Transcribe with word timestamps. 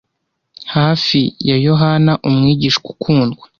hafi 0.75 1.19
ya 1.47 1.57
yohana 1.67 2.13
umwigishwa 2.27 2.85
ukundwa 2.93 3.45